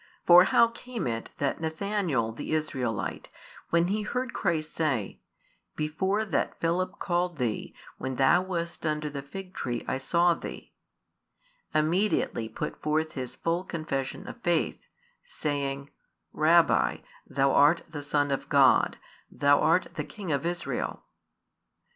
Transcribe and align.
For 0.25 0.45
how 0.45 0.69
came 0.69 1.05
it 1.05 1.29
that 1.37 1.61
Nathaniel 1.61 2.31
the 2.31 2.53
Israelite, 2.53 3.29
when 3.69 3.89
he 3.89 4.01
heard 4.01 4.33
Christ 4.33 4.73
say: 4.73 5.19
Before 5.75 6.25
that 6.25 6.59
Philip 6.59 6.97
called 6.97 7.37
thee, 7.37 7.75
when 7.99 8.15
thou 8.15 8.41
wast 8.41 8.83
under 8.83 9.11
the 9.11 9.21
fig 9.21 9.53
tree, 9.53 9.85
I 9.87 9.99
saw 9.99 10.33
thee, 10.33 10.73
immediately 11.71 12.49
put 12.49 12.81
forth 12.81 13.11
his 13.11 13.35
full 13.35 13.63
confession 13.63 14.27
of 14.27 14.41
faith, 14.41 14.87
saying: 15.21 15.91
Rabbi, 16.33 16.97
Thou 17.27 17.51
art 17.53 17.83
the 17.87 18.01
Son 18.01 18.31
of 18.31 18.49
God, 18.49 18.97
|248 19.31 19.37
Thou 19.39 19.59
art 19.59 19.87
the 19.93 20.03
King 20.03 20.31
of 20.31 20.47
Israel? 20.47 21.03